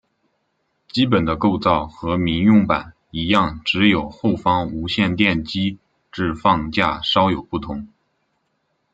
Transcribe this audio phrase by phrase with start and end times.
[0.87, 5.77] 基本的构造和民用版一样只有后方无线电机
[6.11, 7.87] 置放架稍有不同。